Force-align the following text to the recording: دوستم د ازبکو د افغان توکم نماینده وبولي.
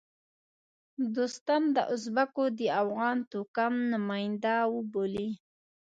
دوستم 1.15 1.63
د 1.75 1.77
ازبکو 1.93 2.43
د 2.57 2.61
افغان 2.81 3.17
توکم 3.31 3.73
نماینده 3.93 4.55
وبولي. 4.73 5.29